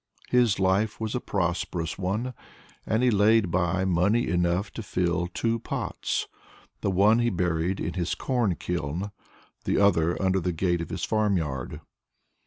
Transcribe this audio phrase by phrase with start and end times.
[0.29, 2.33] His life was a prosperous one,
[2.87, 6.25] and he laid by money enough to fill two pots.
[6.79, 9.11] The one he buried in his corn kiln,
[9.65, 11.81] the other under the gate of his farmyard.